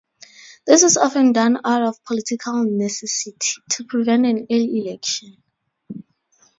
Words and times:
This 0.65 0.81
is 0.81 0.97
often 0.97 1.31
done 1.31 1.59
out 1.63 1.83
of 1.83 2.03
political 2.05 2.63
necessity, 2.63 3.61
to 3.73 3.83
prevent 3.85 4.25
an 4.25 4.47
early 4.49 4.79
election. 4.87 5.43